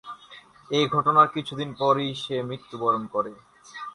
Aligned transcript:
এ 0.69 0.81
ঘটনার 0.87 1.27
কিছুদিন 1.35 1.69
পরেই 1.73 2.11
সে 2.15 2.35
মৃত্যুবরণ 2.49 3.03
করে। 3.13 3.31